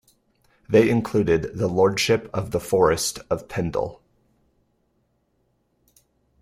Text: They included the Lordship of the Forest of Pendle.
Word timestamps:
They 0.67 0.89
included 0.89 1.55
the 1.59 1.67
Lordship 1.67 2.27
of 2.33 2.49
the 2.49 2.59
Forest 2.59 3.19
of 3.29 3.47
Pendle. 3.47 4.01